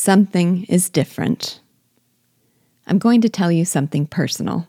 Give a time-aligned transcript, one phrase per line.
[0.00, 1.58] Something is different.
[2.86, 4.68] I'm going to tell you something personal.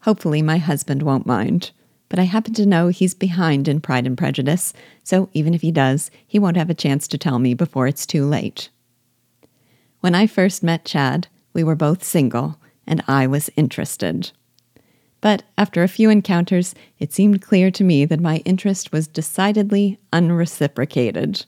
[0.00, 1.72] Hopefully, my husband won't mind,
[2.08, 4.72] but I happen to know he's behind in Pride and Prejudice,
[5.04, 8.06] so even if he does, he won't have a chance to tell me before it's
[8.06, 8.70] too late.
[10.00, 14.32] When I first met Chad, we were both single, and I was interested.
[15.20, 19.98] But after a few encounters, it seemed clear to me that my interest was decidedly
[20.14, 21.44] unreciprocated.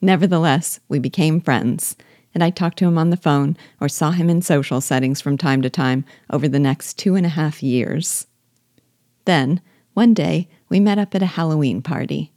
[0.00, 1.96] Nevertheless, we became friends,
[2.34, 5.36] and I talked to him on the phone or saw him in social settings from
[5.36, 8.26] time to time over the next two and a half years.
[9.24, 9.60] Then,
[9.94, 12.32] one day, we met up at a Halloween party,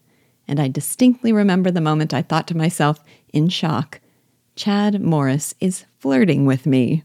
[0.47, 3.99] and I distinctly remember the moment I thought to myself, in shock,
[4.55, 7.03] Chad Morris is flirting with me.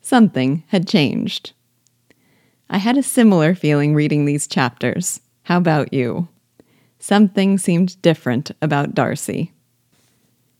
[0.00, 1.52] Something had changed.
[2.68, 5.20] I had a similar feeling reading these chapters.
[5.44, 6.28] How about you?
[6.98, 9.52] Something seemed different about Darcy.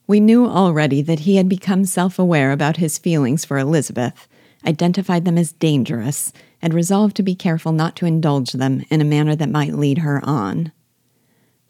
[0.06, 4.28] We knew already that he had become self aware about his feelings for Elizabeth,
[4.66, 6.30] identified them as dangerous,
[6.60, 9.98] and resolved to be careful not to indulge them in a manner that might lead
[9.98, 10.72] her on.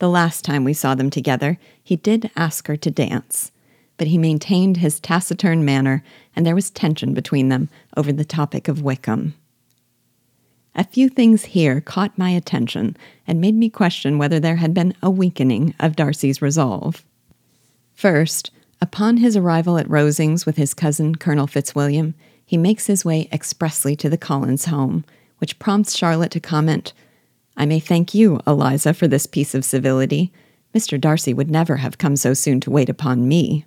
[0.00, 3.52] The last time we saw them together, he did ask her to dance,
[3.96, 6.02] but he maintained his taciturn manner,
[6.34, 9.34] and there was tension between them over the topic of Wickham.
[10.74, 12.96] A few things here caught my attention
[13.28, 17.04] and made me question whether there had been a weakening of Darcy's resolve.
[17.95, 18.50] First,
[18.81, 22.14] upon his arrival at Rosings with his cousin, Colonel Fitzwilliam,
[22.45, 25.05] he makes his way expressly to the Collins home,
[25.39, 26.92] which prompts Charlotte to comment,
[27.56, 30.33] I may thank you, Eliza, for this piece of civility.
[30.75, 31.00] Mr.
[31.00, 33.65] Darcy would never have come so soon to wait upon me.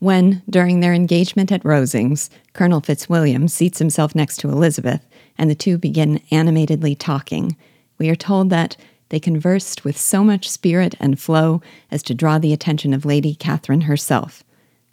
[0.00, 5.54] When, during their engagement at Rosings, Colonel Fitzwilliam seats himself next to Elizabeth, and the
[5.54, 7.56] two begin animatedly talking,
[7.98, 8.76] we are told that
[9.08, 13.34] they conversed with so much spirit and flow as to draw the attention of Lady
[13.34, 14.44] Catherine herself,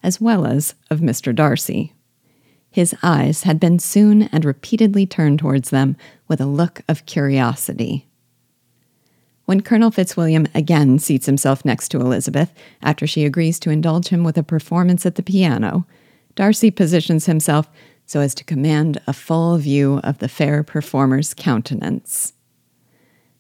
[0.04, 1.34] as well as of Mr.
[1.34, 1.94] Darcy.
[2.72, 5.96] His eyes had been soon and repeatedly turned towards them
[6.28, 8.08] with a look of curiosity.
[9.46, 14.24] When Colonel Fitzwilliam again seats himself next to Elizabeth, after she agrees to indulge him
[14.24, 15.86] with a performance at the piano,
[16.36, 17.70] Darcy positions himself
[18.06, 22.34] so as to command a full view of the fair performer's countenance.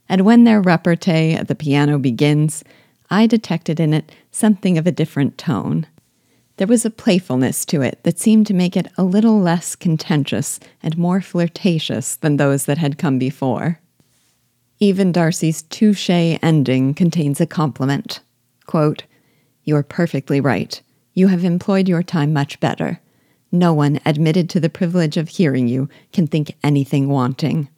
[0.08, 2.64] And when their repartee at the piano begins,
[3.10, 5.88] I detected in it something of a different tone.
[6.58, 10.60] There was a playfulness to it that seemed to make it a little less contentious
[10.82, 13.80] and more flirtatious than those that had come before.
[14.80, 18.22] Even Darcy's touche ending contains a compliment.
[18.66, 19.04] Quote,
[19.64, 20.82] You are perfectly right.
[21.14, 23.00] You have employed your time much better.
[23.52, 27.70] No one admitted to the privilege of hearing you can think anything wanting.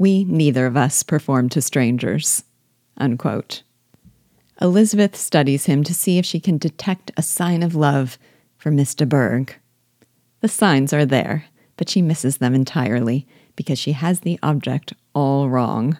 [0.00, 2.44] We neither of us perform to strangers.
[2.96, 3.64] Unquote.
[4.58, 8.16] Elizabeth studies him to see if she can detect a sign of love
[8.56, 9.54] for de Bourgh.
[10.40, 11.44] The signs are there,
[11.76, 15.98] but she misses them entirely because she has the object all wrong.